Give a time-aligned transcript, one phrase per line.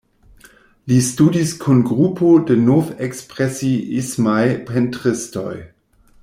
[0.91, 5.55] Li studis kun grupo de nov-ekspresiismaj pentristoj.